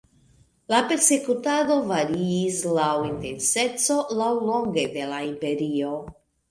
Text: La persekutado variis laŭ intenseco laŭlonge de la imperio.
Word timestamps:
La 0.73 0.79
persekutado 0.91 1.77
variis 1.93 2.63
laŭ 2.79 2.89
intenseco 3.11 4.01
laŭlonge 4.23 4.91
de 4.99 5.09
la 5.15 5.23
imperio. 5.33 5.99